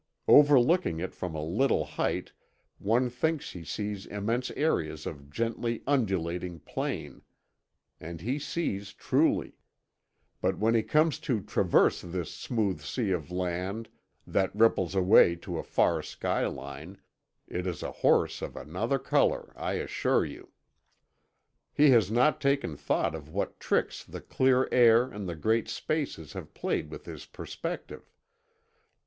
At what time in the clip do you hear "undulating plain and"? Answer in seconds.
5.85-8.19